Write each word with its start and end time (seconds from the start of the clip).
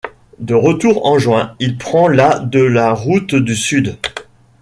De 0.39 0.55
retour 0.55 1.05
en 1.05 1.19
juin, 1.19 1.55
il 1.59 1.77
prend 1.77 2.07
la 2.07 2.39
de 2.39 2.59
la 2.63 2.91
Route 2.91 3.35
du 3.35 3.55
Sud. 3.55 3.97